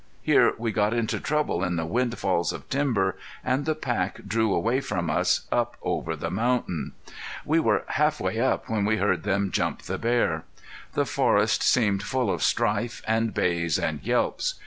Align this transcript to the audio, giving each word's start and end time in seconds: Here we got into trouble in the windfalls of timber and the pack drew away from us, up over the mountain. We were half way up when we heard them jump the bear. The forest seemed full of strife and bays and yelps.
Here 0.23 0.55
we 0.57 0.71
got 0.71 0.95
into 0.95 1.19
trouble 1.19 1.63
in 1.63 1.75
the 1.75 1.85
windfalls 1.85 2.51
of 2.51 2.67
timber 2.71 3.17
and 3.43 3.67
the 3.67 3.75
pack 3.75 4.21
drew 4.25 4.51
away 4.51 4.81
from 4.81 5.11
us, 5.11 5.41
up 5.51 5.77
over 5.83 6.15
the 6.15 6.31
mountain. 6.31 6.93
We 7.45 7.59
were 7.59 7.83
half 7.87 8.19
way 8.19 8.39
up 8.39 8.67
when 8.67 8.83
we 8.83 8.97
heard 8.97 9.21
them 9.21 9.51
jump 9.51 9.83
the 9.83 9.99
bear. 9.99 10.43
The 10.95 11.05
forest 11.05 11.61
seemed 11.61 12.01
full 12.01 12.31
of 12.33 12.41
strife 12.41 13.03
and 13.05 13.31
bays 13.31 13.77
and 13.77 14.01
yelps. 14.01 14.55